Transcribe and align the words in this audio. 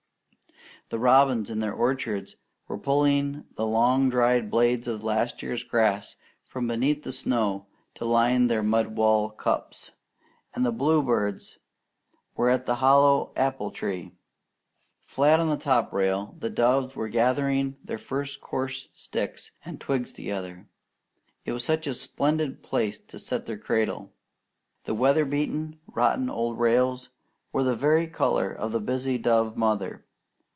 The 0.89 0.99
robins 0.99 1.49
in 1.49 1.59
the 1.59 1.71
orchards 1.71 2.35
were 2.67 2.77
pulling 2.77 3.45
the 3.55 3.65
long 3.65 4.09
dried 4.09 4.51
blades 4.51 4.89
of 4.89 5.05
last 5.05 5.41
year's 5.41 5.63
grass 5.63 6.17
from 6.43 6.67
beneath 6.67 7.03
the 7.03 7.13
snow 7.13 7.67
to 7.95 8.03
line 8.03 8.47
their 8.47 8.61
mud 8.61 8.97
walled 8.97 9.37
cups; 9.37 9.91
and 10.53 10.65
the 10.65 10.71
bluebirds 10.73 11.59
were 12.35 12.49
at 12.49 12.65
the 12.65 12.75
hollow 12.75 13.31
apple 13.37 13.71
tree. 13.71 14.11
Flat 14.99 15.39
on 15.39 15.47
the 15.47 15.55
top 15.55 15.93
rail, 15.93 16.35
the 16.37 16.49
doves 16.49 16.93
were 16.93 17.07
gathering 17.07 17.77
their 17.81 17.97
few 17.97 18.25
coarse 18.41 18.89
sticks 18.93 19.51
and 19.63 19.79
twigs 19.79 20.11
together. 20.11 20.67
It 21.45 21.53
was 21.53 21.63
such 21.63 21.87
a 21.87 21.93
splendid 21.93 22.63
place 22.63 22.99
to 22.99 23.17
set 23.17 23.45
their 23.45 23.57
cradle. 23.57 24.11
The 24.83 24.93
weatherbeaten, 24.93 25.79
rotting 25.87 26.29
old 26.29 26.59
rails 26.59 27.07
were 27.53 27.63
the 27.63 27.77
very 27.77 28.07
colour 28.07 28.51
of 28.51 28.73
the 28.73 28.81
busy 28.81 29.17
dove 29.17 29.55
mother. 29.55 30.03